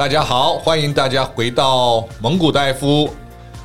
[0.00, 3.10] 大家好，欢迎大家回到蒙古大夫。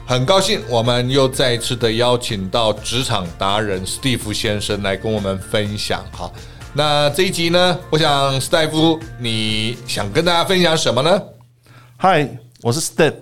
[0.06, 6.04] 很高兴我们又再一次的邀请到职场达人史蒂夫先生来跟我们分享。
[6.12, 6.30] 哈，
[6.74, 11.24] 那这一集呢，我想史蒂夫，你想跟大家分享什么呢？
[11.96, 12.28] 嗨，
[12.64, 13.14] 我是 Step，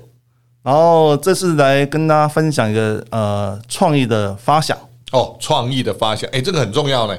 [0.63, 4.75] 然后这次来跟大家分享一个呃创意的发想。
[5.11, 7.15] 哦，创意的发想，诶，这个很重要呢。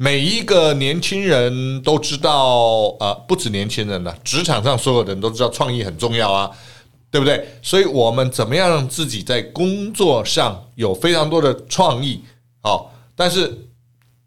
[0.00, 6.48] 每一个年轻人都知道，呃，不止年轻人了，职场上所有人都知道创意很重要啊，
[7.10, 7.44] 对不对？
[7.60, 12.22] 所以，我们怎么样让自己在工作上有非常多的创意？
[12.62, 13.52] 哦，但是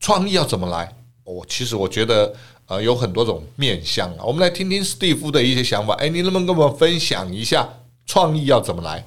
[0.02, 0.94] 创意要怎么来？
[1.24, 2.34] 我、其实我觉得，
[2.66, 4.26] 呃，有很多种面向啊。
[4.26, 5.94] 我们来听听史蒂夫的一些想法。
[5.94, 7.70] 哎，你能不能跟我们分享一下
[8.06, 9.06] 创意要怎么来？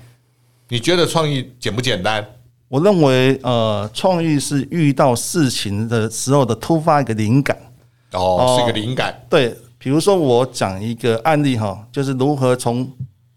[0.70, 2.26] 你觉得创意简不简单？
[2.74, 7.56] 我认为，呃，创意是遇到事情的时候的突发一个灵感。
[8.10, 9.14] 哦，是一个灵感。
[9.30, 12.90] 对，比如说我讲一个案例哈，就是如何从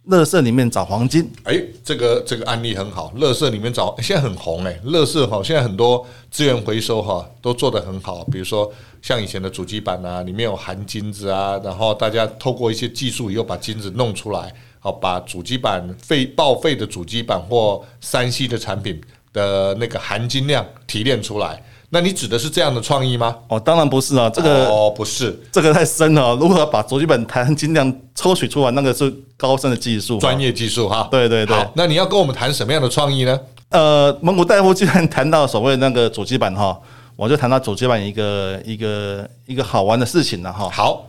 [0.06, 1.30] 乐色里面找黄金。
[1.44, 8.24] 诶，这个这个案例很好，乐色里面找，现在很红诶，乐色哈，现在很多资源回收哈都做得很好。
[8.32, 8.68] 比如说
[9.04, 19.00] 像以前的主机板啊，里面有含金子啊，然后大家透过一些技术以后把金子弄出来，好把主机板废报废的主机板或三 C 的产品。
[19.38, 23.36] 的那个含金量提炼出来，那你指的是这样的创意吗？
[23.48, 26.36] 哦，当然不是啊，这个哦不是，这个太深了。
[26.36, 31.08] 如何把主机板含金量抽取出来，那个是高深的技术，专业技术哈。
[31.12, 31.56] 对对对。
[31.56, 33.40] 好，那你要跟我们谈什么样的创意呢？
[33.70, 36.78] 呃，蒙古大夫既然谈到所谓那个主机板哈，
[37.16, 40.70] 我就谈到主机板一个一个一个好玩的事情了哈。
[40.70, 41.06] 好，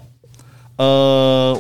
[0.76, 1.58] 呃，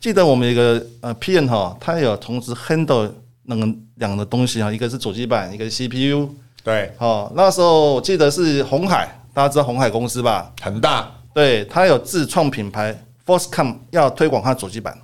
[0.00, 3.10] 记得我们一个呃 P N 哈，他有同时 handle
[3.44, 3.68] 那个。
[3.98, 6.28] 两个东西啊，一个是主机板，一个是 CPU。
[6.64, 10.52] 对，好，那时候我记得是鸿海，大家知道鸿海公司吧？
[10.60, 11.08] 很大。
[11.32, 12.92] 对，他有自创品牌
[13.24, 14.98] Forcecom，要推广他主机板，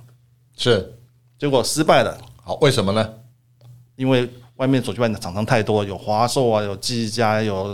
[0.57, 0.93] 是，
[1.39, 2.17] 结果失败了。
[2.43, 3.13] 好，为什么呢？
[3.95, 7.73] 因为外面主机板的厂商太多，有华硕啊，有技嘉，有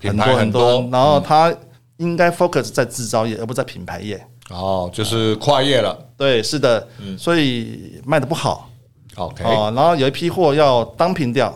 [0.00, 1.54] 很多很多，然后他
[1.98, 4.20] 应该 focus 在制造业，而不在品牌业。
[4.50, 5.96] 哦，就是跨业了。
[6.16, 8.68] 对，是的，所以卖的不好。
[9.16, 11.52] OK，哦，然后有一批货要当品掉，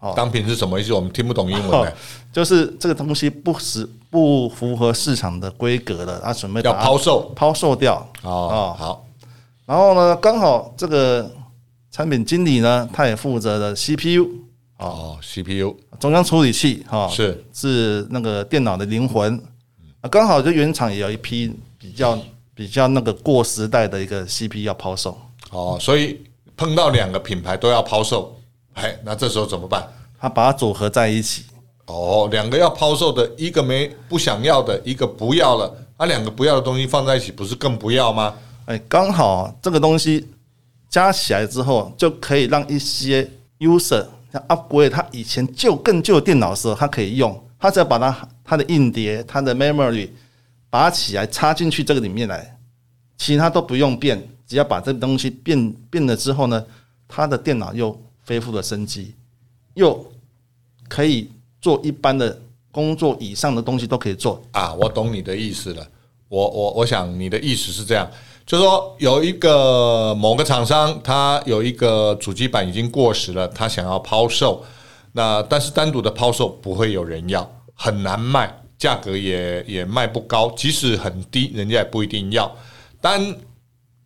[0.00, 0.92] 哦，当品是什么意思？
[0.92, 1.96] 我们听不懂英文的，
[2.30, 7.96] 就是这个东西不实不符合市场的规格了，他准备要抛售，抛售掉。
[8.22, 9.06] 哦，哦，好，
[9.64, 11.30] 然后呢，刚好这个
[11.90, 14.28] 产品经理呢，他也负责的 CPU，
[14.76, 17.42] 哦，CPU 中央处理器，哈，是。
[17.52, 19.40] 是那个电脑的灵魂，
[20.02, 22.18] 啊，刚好就原厂也有一批比较
[22.54, 25.18] 比较那个过时代的一个 CPU 要抛售，
[25.50, 26.22] 哦，所以。
[26.56, 28.36] 碰到两个品牌都要抛售，
[28.74, 29.86] 哎，那这时候怎么办？
[30.18, 31.44] 他把它组合在一起。
[31.86, 38.34] 哦，两个要抛售的，一个没不想要的，一个不要了，啊，两个不要的东西放在一起，不是更不要吗？
[38.64, 40.26] 哎，刚好这个东西
[40.88, 43.28] 加起来之后，就可以让一些
[43.58, 50.08] user 像 upgrade 他以前旧更旧的电脑的时候，他可以用，他只要把它它的硬碟、它的 memory
[50.70, 52.56] 拔起来插进去这个里面来，
[53.18, 54.26] 其他都不用变。
[54.46, 56.64] 只要把这东西变变了之后呢，
[57.08, 59.14] 他的电脑又恢复了生机，
[59.74, 60.04] 又
[60.88, 62.40] 可以做一般的
[62.70, 64.74] 工作以上的东西都可以做啊！
[64.74, 65.86] 我懂你的意思了。
[66.28, 68.10] 我我我想你的意思是这样，
[68.44, 74.64] 就是说有一个某个厂商，他有一个主机板已经过时了，他想要抛售，
[75.12, 82.50] 那但是单独的抛售不会有人要，很难卖，价格也也卖不高，即使很低，人家也不一定要。
[83.00, 83.20] 但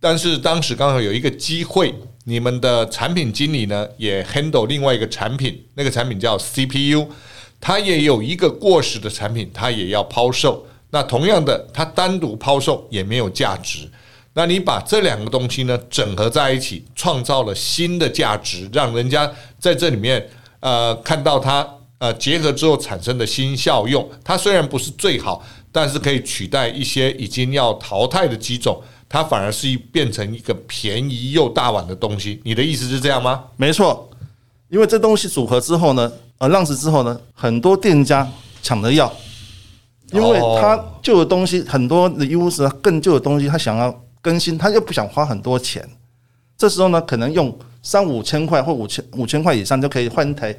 [0.00, 1.92] 但是当时刚好有一个机会，
[2.24, 7.08] 你们的产品经理呢也 handle 另外一个产品，那个产品叫 CPU，
[7.60, 10.64] 它也有一个过时的产品，它也要抛售。
[10.90, 13.90] 那同样的，它单独抛售也没有价值。
[14.34, 19.28] 那你把这两个东西呢整合在一起，创造了新的价值，让人家
[19.58, 20.24] 在这里面
[20.60, 24.08] 呃看到它呃结合之后产生的新效用。
[24.22, 28.80] 它虽然不是最好，但是可以取代一些已经要淘汰的机种。
[29.08, 33.44] 它反而是变成一个便宜又大碗的东西，你的意思是这样吗？
[33.56, 34.10] 没错，
[34.68, 38.30] 因为这东西组合之后呢，呃，浪子之后呢，很多店家
[38.62, 39.10] 抢着要，
[40.12, 45.88] 因为他旧的东西很多的 user 更旧的东西，他想要更新，他又不想花很多钱，
[46.58, 50.54] 这时候呢，可能用三五千块或五千五千块以上就可以换一台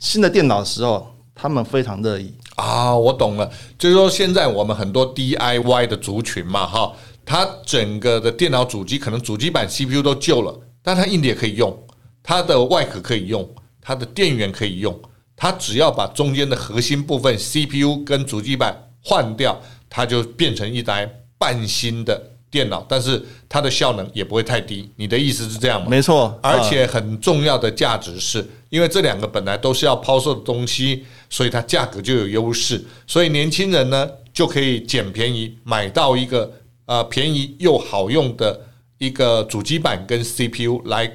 [0.00, 2.92] 新的电脑的时候，他们非常乐意啊。
[2.96, 3.48] 我懂了，
[3.78, 6.92] 就是说现在我们很多 DIY 的族群嘛，哈。
[7.30, 11.86] 它整个的电脑主机可能主机板 CPU 都旧了，但它硬碟可以用，
[12.24, 13.48] 它的外壳可以用，
[13.80, 15.00] 它的电源可以用，
[15.36, 19.56] 它只要把中间的核心部分 CPU 跟主机板换掉，
[19.88, 24.90] 它就变成一台半新的电脑，但是它的效能也不会太低。
[24.96, 25.86] 你的意思是这样吗？
[25.88, 32.84] 没错，而且很重要的价值是，因为这两个本来都是要抛售的东西，所以它价格就有优势。
[33.06, 36.52] 所以年轻人呢就可以捡便宜买到一个
[36.90, 38.60] 呃便宜又好用的
[38.98, 41.08] 一个主机板跟 CPU 来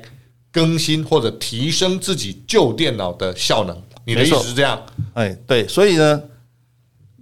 [0.50, 3.84] 更新或者提升自己旧电脑的效能。
[4.06, 4.82] 你的意思是这样？
[5.16, 6.24] 哎，对，所以呢，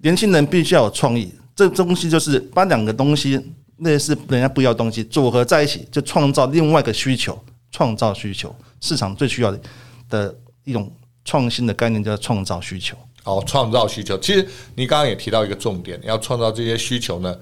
[0.03, 1.33] 年轻人必须要有创意。
[1.55, 3.41] 这东西就是把两个东西，
[3.77, 8.55] 那是人家不要东西组合在一起，就创造另外一个需求，创造需求。
[8.81, 9.59] 市场最需要的
[10.09, 10.95] 的一种
[11.25, 12.95] 创新的概念叫创造需求。
[13.23, 14.15] 哦，创造需求。
[14.19, 17.35] 其实你刚刚也提到一个重点，要创造这些需求呢，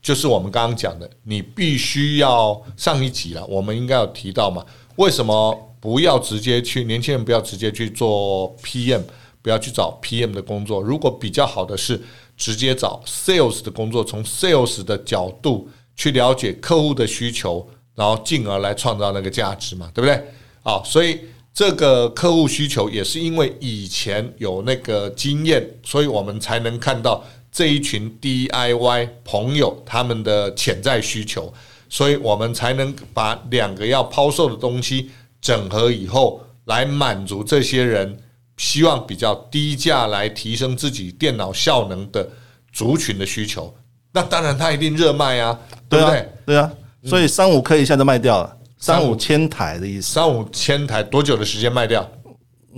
[0.00, 4.64] 就是我们刚刚讲的，你必须要上一集了，我们应该有提到嘛？
[4.96, 9.02] 为什么不要直接去年轻人不要直接去做 PM，
[9.42, 10.80] 不要去找 PM 的工作？
[10.82, 12.00] 如果比较好的是。
[12.38, 20.22] 直接找 sales 的工作，从 sales 的角度去了解客户的需求，然后进而来创造那个价值嘛，对不对？
[20.62, 21.18] 好，所以
[21.52, 31.52] 这个客户需求也是因为以前有那个经验，所以我们才能看到这一群 DIY 朋友他们的潜在需求，
[31.88, 35.10] 所以我们才能把两个要抛售的东西
[35.40, 38.18] 整合以后，来满足这些人。
[38.60, 42.28] 希望比较低价来提升自己电脑效能的
[42.72, 43.72] 族群的需求，
[44.10, 45.56] 那当然它一定热卖啊，
[45.88, 46.32] 对不对？
[46.44, 46.68] 对啊，
[47.04, 50.12] 所以三五 K 一下就卖掉了，三五千台的意思。
[50.12, 52.04] 三五千台多久的时间卖掉？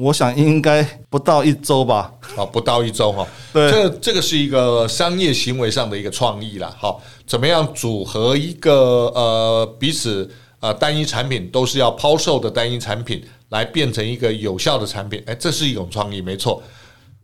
[0.00, 2.12] 我想应该不到一周吧。
[2.37, 3.26] 啊，不到一周哈。
[3.52, 6.75] 对，这这个是一个商业行为上的一个创意啦。
[6.79, 8.73] 好，怎么样组合一个
[9.14, 10.31] 呃彼此
[10.61, 13.23] 呃单一产品都是要抛售的单一产品？
[13.50, 16.62] 来变成一个有效的产品，哎，这是一种创意，没错，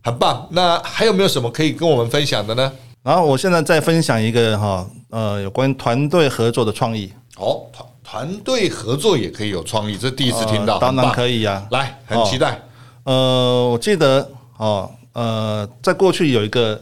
[0.03, 0.45] 很棒。
[0.51, 2.69] 那还有没有什么可以跟我们分享的呢？
[3.01, 7.09] 然后我现在再分享一个哈，呃，有关团队合作的创意。
[7.37, 11.67] 哦，团团队合作也可以有创意，这第一次听到，呃、当然可以呀、啊。
[11.71, 12.51] 来，很期待。
[12.51, 12.59] 哦、
[13.07, 16.77] 呃，我记得哦，呃，在过去有一个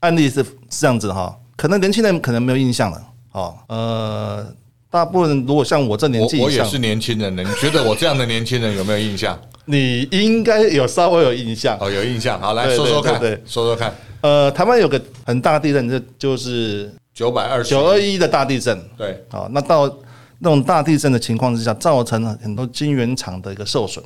[0.00, 3.02] 案例是是这样子哈，可能年轻人可能没有印象了。
[3.32, 4.46] 哦，呃。
[4.88, 7.42] 大部分如果像我这年纪，我也是年轻人呢。
[7.42, 9.38] 你觉得我这样的年轻人有没有印象？
[9.66, 12.40] 你应该有稍微有印象哦，有印象。
[12.40, 13.94] 好，来说说看，对，说说看。
[14.22, 18.80] 呃，台湾有个很大地震，这就是九百二十九二一的大地震。
[18.96, 19.86] 对，好，那到
[20.38, 24.02] 那种大地震的情况之下，造成了很多晶圆厂的一个受损。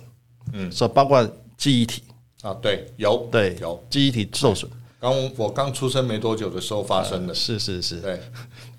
[0.54, 1.22] 嗯，说包括
[1.60, 2.02] 记忆体
[2.40, 4.68] 啊，对，有，对，有记忆体受损。
[4.98, 8.18] 刚我刚出生没多久的时候发生的，是是是，对。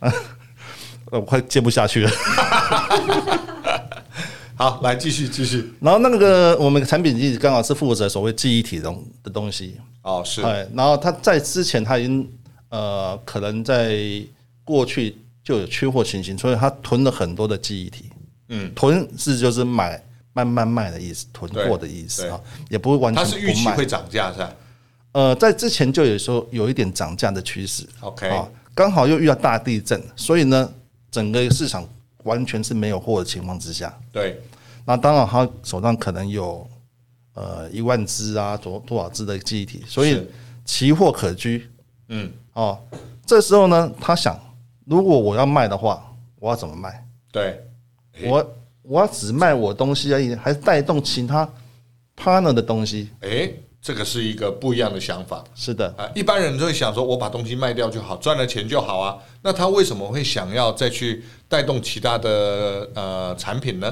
[1.11, 2.11] 我快接不下去了。
[4.57, 5.71] 好，来继续继续。
[5.79, 9.77] 然后那个我们产品经理刚好是负责所谓记忆体中的东西。
[10.01, 10.41] 哦，是。
[10.41, 12.27] 哎，然后他在之前他已经
[12.69, 13.95] 呃，可能在
[14.63, 18.05] 过去就有缺货情形，所以他囤了很多的记忆体。
[18.49, 22.39] 嗯，囤是就是买慢慢卖的意思，囤货的意思啊，
[22.69, 23.37] 也不会完全不卖。
[23.37, 24.53] 它是预期会涨价是吧？
[25.13, 27.87] 呃，在之前就有说有一点涨价的趋势。
[27.99, 28.29] OK，
[28.73, 30.71] 刚好又遇到大地震，所以呢。
[31.11, 31.85] 整个市场
[32.23, 34.41] 完全是没有货的情况之下，对，
[34.85, 36.65] 那当然他手上可能有
[37.33, 40.25] 呃一万只啊，多多少只的记忆体，所以
[40.63, 41.69] 奇货可居。
[42.07, 42.81] 嗯，哦，
[43.25, 44.39] 这时候呢，他想，
[44.85, 46.01] 如果我要卖的话，
[46.39, 47.05] 我要怎么卖？
[47.29, 47.61] 对，
[48.23, 51.47] 我我要只卖我东西而已，还是带动其他
[52.17, 53.09] partner 的东西？
[53.21, 53.63] 诶。
[53.83, 59.17] 这个是一个不一样的想法，是的啊，一般人都会想说，我把东西卖掉就好，赚了钱就好啊。
[59.41, 63.91] 那他为什么会想要再去带动其他的呃产品呢？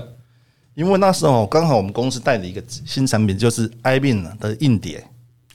[0.76, 5.04] 因为那时候刚好我们公司带了一个新产品，就是 IBM 的硬碟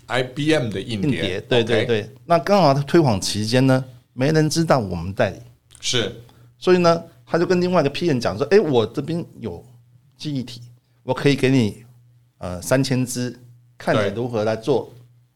[0.09, 2.11] ，IBM 的硬碟，对对对。
[2.27, 5.39] 那刚好他推广期间呢，没人知道我们代理，
[5.81, 6.13] 是，
[6.59, 7.01] 所以呢，
[7.35, 9.61] 他就跟另外一个批人讲说，哎，我这边有
[10.17, 10.61] 记忆体，
[11.03, 11.85] 我可以给你
[12.39, 13.37] 呃三千只。
[13.77, 14.95] 看你如何来做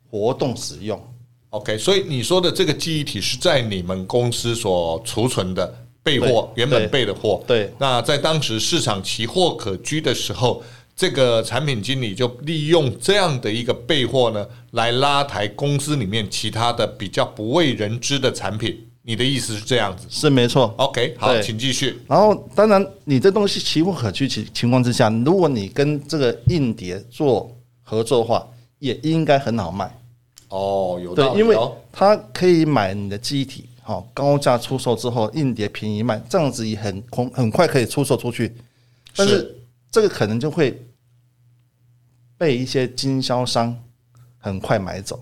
[0.09, 1.03] 活动使用
[1.51, 1.77] ，OK。
[1.77, 7.43] 所以你说的这个记忆体是在你们公司所储存的备货，原本备的货。
[7.49, 7.69] 对。
[7.81, 10.63] 那在当时市场奇货可居的时候，
[10.95, 18.88] 这个产品经理就利用这样的一个备货呢，来拉抬公司里面其他的比较不为人知的产品。
[19.09, 20.07] 你的意思是这样子？
[20.11, 20.75] 是没错。
[20.77, 21.99] OK，好，请继续。
[22.07, 27.51] 然后，当然，你这东西奇货可居情情况之下，如果你跟这个硬碟做
[27.83, 28.47] 合作的话
[28.81, 29.91] 也应该很好卖
[30.51, 31.57] 哦，有道理，对，因为
[31.91, 38.55] 它可以买你的记忆体，好高价出售之后，硬碟便宜卖，这样子也很很很快可以出售出去。
[39.17, 39.57] 但是
[39.91, 40.79] 这个可能就会
[42.37, 43.75] 被一些经销商
[44.37, 45.19] 很快买走。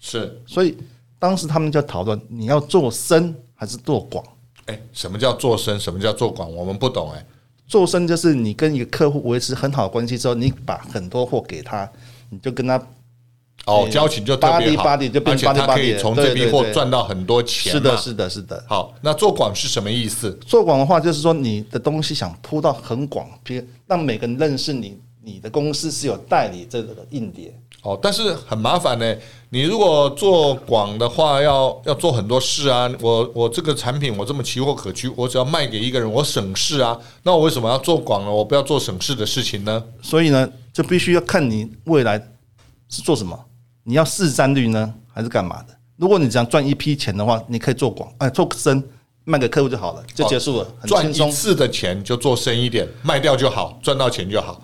[0.00, 0.76] 是，所以
[1.18, 4.24] 当时他们就讨论你要做深还是做广。
[4.66, 5.80] 哎，什么叫做深？
[5.80, 6.54] 什么叫做广？
[6.54, 7.26] 我们不懂哎。
[7.66, 11.90] 做深就是你跟一个客户维持很好的关系之后，你把很多货给他，
[12.30, 12.80] 你就跟他
[13.66, 17.72] 哦交情就特别好，而且他可以从这批货赚到很多钱。
[17.72, 18.64] 是的，是的，是的。
[18.66, 20.32] 好，那做广是什么意思？
[20.46, 27.54] 做广的话，就是说你的东西想铺到很广，比如让每个人认识你，你的公司是有代理这个硬碟。
[27.82, 29.14] 哦，但是很麻烦呢。
[29.50, 32.90] 你如果做广的话，要要做很多事啊。
[33.00, 36.98] 我我这个产品我这么奇货可居，我只要卖给一个人，我省事啊。
[37.22, 38.30] 那我为什么要做广呢？
[38.30, 39.82] 我不要做省事的事情呢？
[40.02, 42.18] 所以呢，就必须要看你未来
[42.90, 43.38] 是做什么。
[43.84, 45.74] 你要市占率呢，还是干嘛的？
[45.96, 48.86] 如果你想赚一批钱的话，你可以做广，哎，做深
[49.24, 50.66] 卖给客户就好了，就结束了。
[50.86, 54.62] 赚一次的钱就做深一点，卖掉就好，赚到钱就好。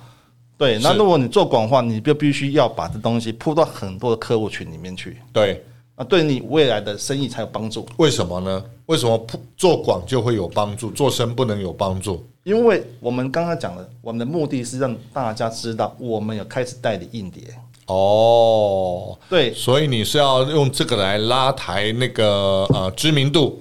[0.57, 5.17] 对，那如果你做广的话，你就必须要把这东西铺到很多的客户群里面去。
[5.33, 5.63] 对，
[5.97, 7.87] 啊，对你未来的生意才有帮助。
[7.97, 8.65] 为什么呢？
[8.87, 12.25] 为什么铺做广就会有帮助，做深不能有帮助？
[12.45, 17.43] 因为我们刚刚讲了，我们的目的是让大家知道我们有开始代理硬碟。
[17.87, 23.61] 哦，对，所以你是要用这个来拉抬那个呃知名度。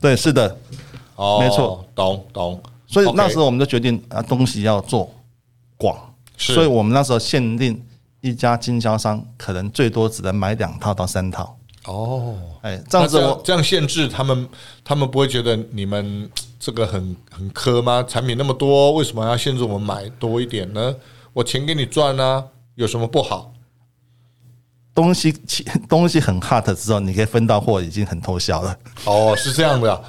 [0.00, 0.56] 对，是的，
[1.16, 2.60] 哦，没错，懂懂。
[2.86, 5.12] 所以那时候我们就决定啊，东西要做。
[5.78, 5.96] 广，
[6.36, 7.82] 所以我们那时候限定
[8.20, 11.56] 一家经销商可能最多只能买两套到三套。
[11.86, 14.46] 哦，哎，这样子我这样限制他们，
[14.84, 16.28] 他们不会觉得你们
[16.60, 18.04] 这个很很苛吗？
[18.06, 20.94] 产品那么多，为什么要限制我们买多一点呢？
[21.32, 22.44] 我钱给你赚啊，
[22.74, 23.54] 有什么不好？
[24.94, 25.32] 东西
[25.88, 28.76] 东西很 hot 之后，你可以分到货，已经很偷笑了。
[29.04, 30.00] 哦，是这样的啊，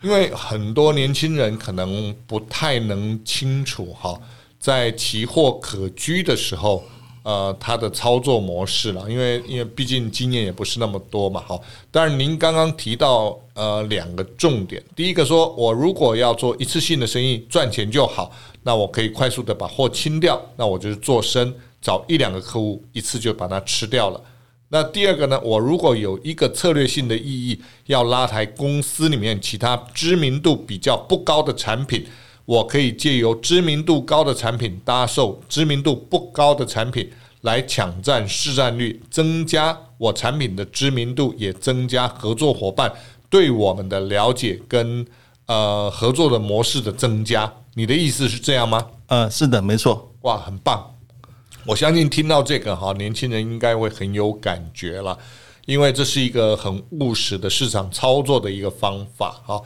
[0.00, 4.18] 因为很多年轻人可能不太能清楚哈。
[4.66, 6.82] 在奇货可居的时候，
[7.22, 11.62] 呃，它的操作模式了，因为因为毕竟经验也不是那么多嘛，好。
[11.88, 18.32] 但是，您刚刚提到呃两个重点，第一个说我如果要做一次性的生意赚钱就好，
[18.64, 24.20] 那我可以快速的把货清掉，那我就是做深，找一两个客户一次就把它吃掉了。
[24.70, 32.04] 那第二个呢，我如果有一个策略性的意义，要拉抬公司里面其他知名度比较不高的产品。
[32.46, 37.10] 我可以借由知名度高的产品搭售知名度不高的产品，
[37.42, 42.90] 来抢占市占率，增加我产品的知名度，也增加合作伙伴
[43.28, 45.04] 对我们的了解跟
[45.46, 47.52] 呃合作的模式的增加。
[47.74, 48.86] 你的意思是这样吗？
[49.08, 50.12] 呃，是的，没错。
[50.22, 50.94] 哇，很棒！
[51.66, 55.18] 我相信听到这个哈，年轻人应该会很有感觉了，
[55.66, 59.60] 因为这是一个很务实的市场操作的一个方法哈。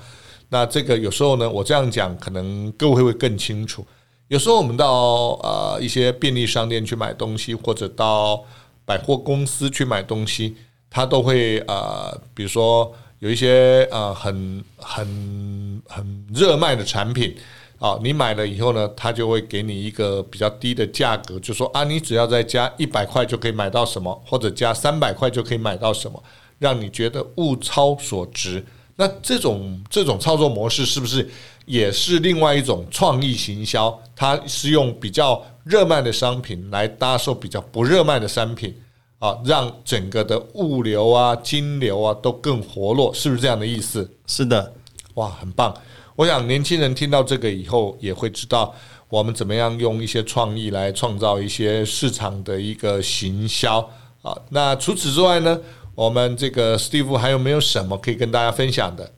[0.52, 3.86] 那这个有时候呢，我这样讲可能各位会更清楚。
[4.28, 8.44] 有时候我们到呃一些便利商店去买东西，或者到
[8.84, 10.56] 百货公司去买东西，
[10.90, 17.34] 他都会呃，比如说有一些呃很很很热卖的产品
[17.78, 26.22] 啊，你买了以后呢，他就会给你一个比较低的价格，就说啊，你只要再加一百块就可以买到什么，或者加三百块就可以买到什么，
[26.58, 28.64] 让你觉得物超所值。
[29.00, 31.26] 那这种这种操作模式是不是
[31.64, 33.98] 也是另外一种创意行销？
[34.14, 38.74] 它是用比较热卖的商品来搭售比较不热卖的商品
[39.18, 44.06] 啊，让整个的物流啊、金流啊都更活络，是不是这样的意思？
[44.26, 44.70] 是的，
[45.14, 45.74] 哇，很棒！
[46.14, 48.74] 我想年轻人听到这个以后也会知道
[49.08, 53.78] 我们怎么样用一些创意来创造一些市场的一个行销
[54.20, 54.36] 啊。
[54.50, 55.58] 那除此之外呢？
[55.94, 59.12] 我们这个 Steve 还有没有什么可以跟大家分享的？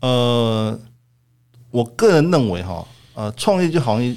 [0.00, 0.78] 呃，
[1.70, 4.16] 我个人认为哈，呃，创业就好像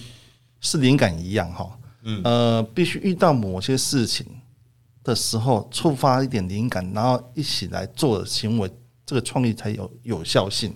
[0.60, 4.26] 是灵感一样哈，嗯，呃，必须遇到某些事情
[5.04, 8.70] 的时候，触发一点灵感，然后一起来做的行为，
[9.06, 10.74] 这个创意才有有效性。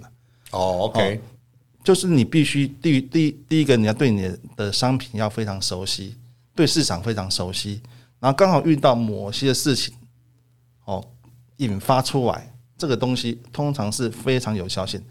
[0.52, 1.22] 哦，OK，
[1.84, 6.16] 就是你必须第第第一个，你要对你的商品要非常熟悉，
[6.56, 7.82] 对市场非常熟悉，
[8.20, 9.94] 然后刚好遇到某些事情。
[11.62, 15.02] 引发出来这个东西通常是非常有效性。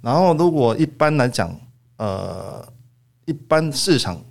[0.00, 1.54] 然后，如果一般来讲，
[1.96, 2.66] 呃，
[3.26, 4.24] 一般市场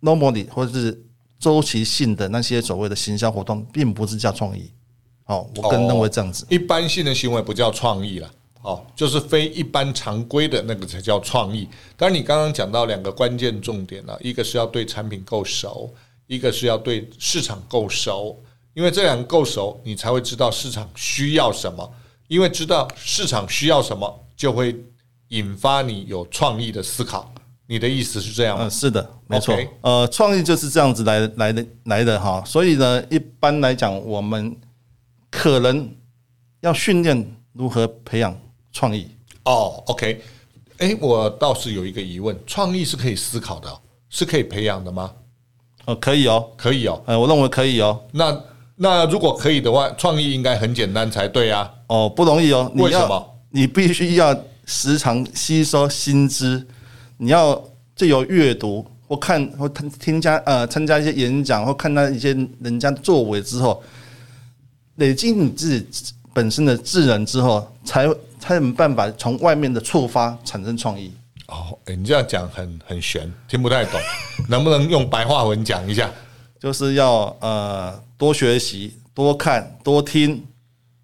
[0.00, 1.02] normally 或者是
[1.38, 4.70] 周期性的那些所谓的行销活动，并不是叫创意。
[5.26, 8.30] 哦，我个人认为这样子，一般性的行为不叫创意了。
[8.62, 11.66] 哦，就是非一般常规的那个才叫创意。
[11.96, 15.90] 当然，你刚刚讲到两个关键重点了，一个是要对产品够熟，
[16.26, 18.38] 一个是要对市场够熟。
[18.74, 21.92] 因为这两个够熟，你才会知道市场需要什么。
[22.28, 24.76] 因为知道市场需要什么，就会
[25.28, 27.32] 引发你有创意的思考。
[27.66, 28.64] 你的意思是这样吗？
[28.64, 29.56] 嗯，是的，没错。
[29.80, 32.42] 呃，创意就是这样子来来的来的哈。
[32.44, 34.56] 所以呢，一般来讲，我们
[35.30, 35.88] 可能
[36.60, 38.36] 要训练如何培养
[38.72, 39.08] 创意。
[39.44, 40.20] 哦，OK，
[40.78, 45.12] 哎，我倒是有一个疑问：创意是可以思考的，是可以培养的吗？
[45.86, 48.04] 哦，可以哦，可以哦，哎，我认为可以哦。
[48.12, 48.32] 那
[48.82, 51.70] 那如果可以的话，创意应该很简单才对啊。
[51.88, 52.72] 哦，不容易哦。
[52.76, 53.38] 为什么？
[53.50, 54.34] 你必须要
[54.64, 56.66] 时常吸收新知，
[57.18, 57.62] 你要
[57.94, 63.82] 借由阅读或看或听听加呃参加一些演讲或看到一些人家作为之后，
[64.96, 65.86] 累积你自己
[66.32, 68.08] 本身的智能之后，才
[68.38, 71.12] 才有办法从外面的触发产生创意。
[71.48, 74.00] 哦，欸、你这样讲很很玄，听不太懂，
[74.48, 76.10] 能不能用白话文讲一下？
[76.60, 80.44] 就是要呃多学习、多看、多听，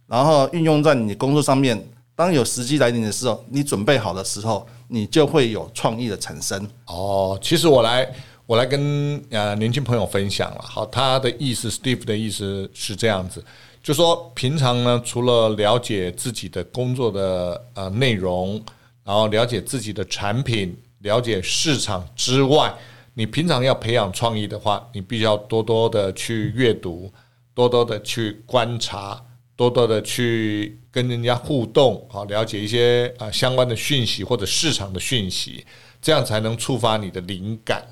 [0.06, 1.82] 然后运用在你工作上面。
[2.14, 6.68] 当有时机来临的时候，你准备好的时候，你就会有创意的产生。
[6.86, 8.08] 哦，其实我来
[8.46, 13.44] 我来跟呃年轻朋友分享了，好，他的意思，Steve 的意思是这样子，
[13.82, 18.62] 就说平常呢，除了了解自己的工作的呃内容。
[19.04, 22.74] 然后了解自己的产品，了解市场之外，
[23.18, 27.10] 你平常要培养创意的话，你必须要多多的去阅读，
[27.54, 29.18] 多多的去观察，
[29.56, 35.64] 多多的去跟人家互动，好，了解一些啊相关的讯息或者市场的讯息，
[36.02, 37.82] 这样才能触发你的灵感。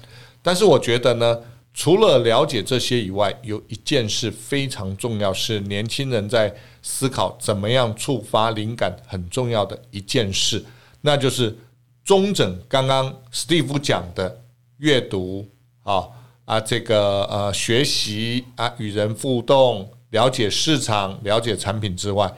[0.43, 1.41] 但是我觉得呢，
[1.73, 10.63] 除了了解这些以外，有一件事非常重要，是年轻人在思考怎么样触发灵感很重要的一件事。
[11.01, 11.57] 那就是
[12.05, 14.44] 中整刚刚 Steve 讲的
[14.79, 15.49] 阅读
[15.83, 16.09] 啊
[16.45, 22.33] 啊，这个呃学习啊，与人互动，了解市场，了解产品之外，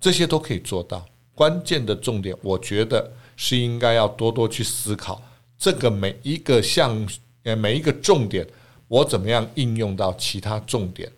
[0.00, 1.06] 这些都可以做到。
[1.34, 5.22] 关键的重点，我觉得是应该要多多去思考
[5.56, 7.08] 这个每一个项
[7.44, 8.46] 呃每一个重点，
[8.88, 11.10] 我怎么样应用到其他重点，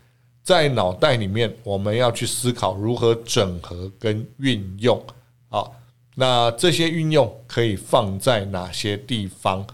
[0.44, 5.04] 在脑袋里面我们要去思考如何整合跟运用
[5.48, 5.64] 啊。
[6.14, 9.66] 那这些运用可以放在哪些地方？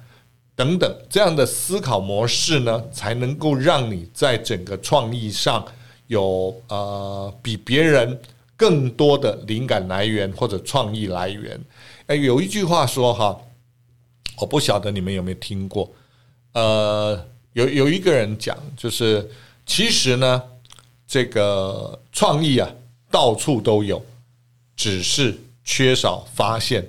[0.58, 5.64] 等等，这样的思考模式呢，才能够让你在整个创意上
[6.08, 8.20] 有呃比别人
[8.56, 11.60] 更多的灵感来源或者创意来源。
[12.08, 13.40] 哎，有一句话说哈，
[14.38, 15.88] 我不晓得你们有没有听过，
[16.54, 19.30] 呃，有有一个人讲，就是
[19.64, 20.42] 其实呢，
[21.06, 22.68] 这个创意啊，
[23.12, 24.04] 到处都有，
[24.74, 25.38] 只是。
[25.70, 26.88] 缺少发现！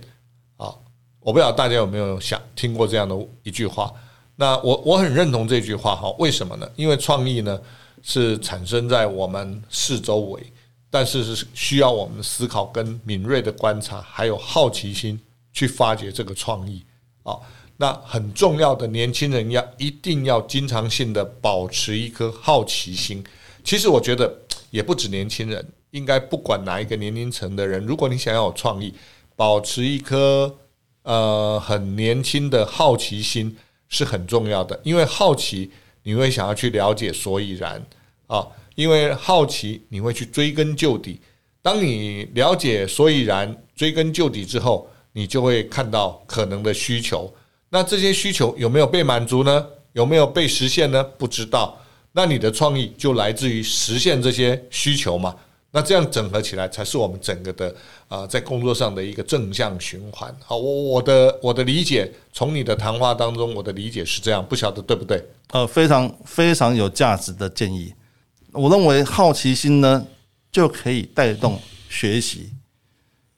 [1.29, 3.93] 我不知道大家有没有想听过这样的一句话。
[4.35, 6.09] 那我我很认同这句话哈。
[6.17, 6.67] 为什么呢？
[6.75, 7.61] 因为创意呢
[8.01, 10.41] 是产生在我们四周围，
[10.89, 15.19] 但是是需要我们思考跟敏锐的观察，还有好奇心
[15.53, 16.83] 去发掘这个创意
[17.21, 17.37] 啊。
[17.77, 23.23] 那很重要的，年轻人要一定要经常性的保持一颗好奇心。
[23.63, 24.35] 其实我觉得
[24.71, 25.63] 也不止年轻人。
[25.91, 28.93] 应该不管哪一个年龄层的人，如果你想要有创意，
[29.35, 30.55] 保持一颗
[31.03, 33.55] 呃很年轻的好奇心
[33.87, 34.79] 是很重要的。
[34.83, 35.71] 因为好奇，
[36.03, 37.83] 你会想要去了解所以然
[38.27, 38.41] 啊；
[38.75, 41.19] 因为好奇，你会去追根究底。
[41.61, 47.33] 当你了解所以然、追根究底之后，你就会看到可能的需求。
[47.69, 49.65] 那这些需求有没有被满足呢？
[49.93, 51.03] 有没有被实现呢？
[51.03, 51.77] 不知道。
[52.11, 55.35] 那你的创意就来自于实现这些需求嘛。
[55.71, 57.75] 那这样整合起来，才是我们整个的
[58.07, 60.35] 啊，在工作上的一个正向循环。
[60.43, 65.23] 好，我我的我的理解，从你的谈话当中，我的理解是这样，不晓得对不对？
[65.51, 67.93] 呃，非常非常有价值的建议。
[68.51, 70.07] 我认为好奇心呢，
[70.51, 72.49] 就可以带动学习。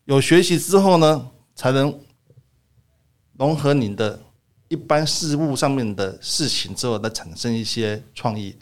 [0.05, 1.93] 有学习之后呢，才能
[3.37, 4.17] 融合你的
[4.69, 8.55] 一般事物上面的事情之后，再产生一些创意。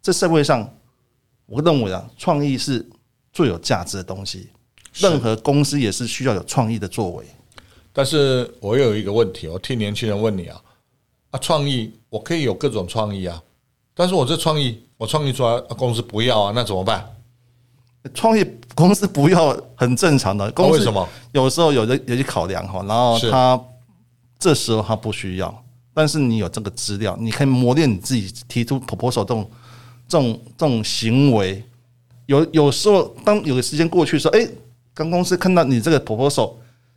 [0.00, 0.72] 这社会上，
[1.46, 2.88] 我认为啊，创意是。
[3.32, 4.48] 最有价值的东西，
[4.94, 7.24] 任何公司也是需要有创意的作为。
[7.92, 10.60] 但是我有一个问题，我替年轻人问你啊，
[11.30, 13.42] 啊，创意我可以有各种创意啊，
[13.94, 17.16] 但是我这创意我创意出来，公司不要啊，那怎么办？
[18.14, 21.06] 创意公司不要很正常的，公司为什么？
[21.32, 23.60] 有时候有的有些考量哈，然后他
[24.38, 29.50] 这时候他不需要，但是你有这个资料，你可以磨练你自己提出 proposal 这种
[30.08, 31.62] 这种这种行为。
[32.30, 34.46] 有有时候，当有个时间过去说，哎，
[34.94, 36.52] 刚公司看到你这个 proposal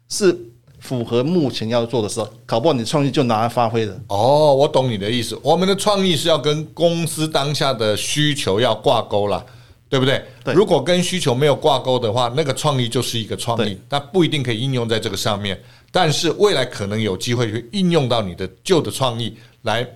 [0.07, 0.37] 是
[0.77, 3.99] 符合目前要做的时候，搞不好你创意就拿来发挥了。
[4.09, 5.35] 哦，我懂你的意思。
[5.41, 9.43] 我们的创意是要跟公司当下的需求要挂钩了，
[9.89, 10.23] 对不对？
[10.43, 10.53] 对。
[10.53, 15.59] 如果跟需求没有挂钩的话，那个创意就是一个创意，它不一定可以应用在这个上面。
[15.91, 19.87] 但是未来可能有机会去应用到你的旧的创意来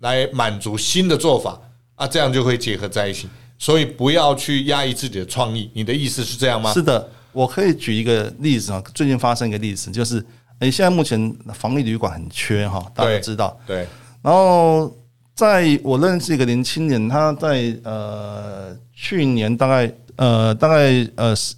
[0.00, 1.58] 来满足新的做法
[1.94, 3.26] 啊，这样就会结合在一起。
[3.62, 6.72] 所以不要去压抑自己的创意，你的意思是这样吗？
[6.72, 10.18] 是的，我可以举一个例子啊，最近发生一个例子，就是
[10.58, 13.56] 诶，现在目前防疫旅馆很缺哈，大家都知道。
[13.64, 13.86] 对。
[14.20, 14.92] 然后
[15.36, 21.54] 在我认识一个年轻人，他在呃去年大概呃大概呃十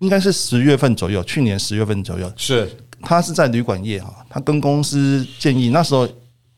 [0.00, 2.68] 应该是十月份左右，去年十月份左右是。
[3.00, 6.04] 他是在旅馆业哈，他跟公司建议那时候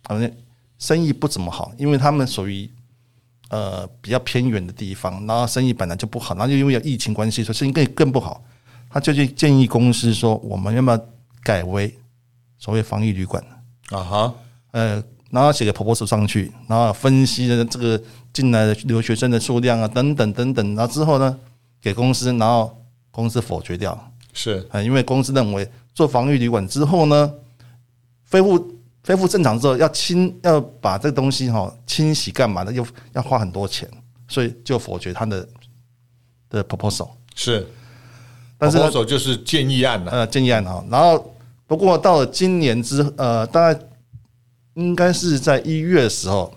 [0.09, 0.31] 好像
[0.79, 2.66] 生意不怎么好，因为他们属于
[3.51, 8.43] 呃比较偏远的地方，然后生意本来就不好，然后又因为有疫情关系，所以生意更更不好。
[8.89, 11.01] 他就去建议公司说，我们要不要
[11.43, 11.95] 改为
[12.59, 13.45] 所谓防疫旅馆
[13.91, 14.03] 啊？
[14.03, 14.35] 哈，
[14.73, 21.39] 呃，然后写个 proposal 上去，然后分析的这个进来的留学生的数量啊，等等等等，然后之后呢，
[21.81, 25.71] 给公司，然后公司否决掉，是啊，因为公司认为。
[25.93, 27.31] 做防疫旅馆之后呢，
[28.31, 33.89] 恢复恢复正常之后要清要把这个东西哈清洗干嘛的，又要花很多钱，
[34.29, 35.49] 所以就否决他的
[36.49, 37.67] 的 proposal 是，
[38.59, 40.85] 但是 proposal 就是建议案了，呃，建议案哈。
[40.91, 41.35] 然后
[41.67, 43.81] 不过到了今年之呃，大概
[44.75, 46.55] 应该是在一月的时候，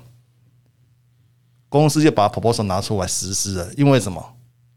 [1.69, 4.23] 公司就把 proposal 拿出来实施了，因为什么？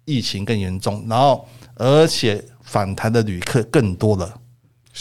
[0.08, 4.40] 疫情更严重，然后而且返台的旅客更多了。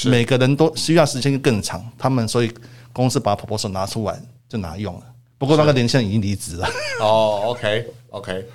[0.03, 2.51] 每个人都需要时间更长，他们所以
[2.91, 5.01] 公司把 proposal 拿出来就拿用了。
[5.37, 6.67] 不过那个年轻人已经离职了。
[6.99, 8.45] 哦，OK OK，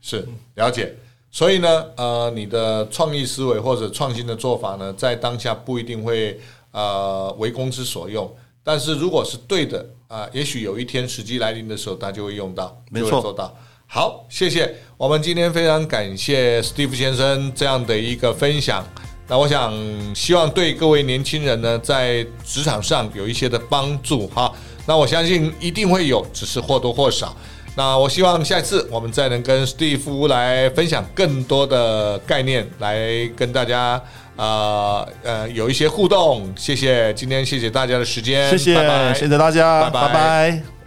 [0.00, 0.94] 是了解。
[1.30, 8.30] 所以呢，呃，你的创意思维或者创新的做法呢，在当下不一定会呃为公司所用，
[8.62, 13.54] 但是如果是对的啊，呃，也许有一天时机来临的时候，他就会用到，没错，做到。
[13.86, 18.86] 好，谢谢我们今天非常感谢 Steve 先生这样的一个分享。
[19.28, 19.72] 那我想，
[20.14, 24.50] 希望对各位年轻人呢，在职场上有一些的帮助哈。
[24.86, 27.36] 那我相信一定会有，只是或多或少。
[27.76, 34.02] 那我希望下一次我们再能跟史蒂夫来分享更多的概念，来跟大家
[34.36, 36.50] 呃呃有一些互动。
[36.56, 39.90] 谢谢今天谢谢大家的时间，谢谢，拜拜谢谢大家。
[39.90, 40.77] 拜拜。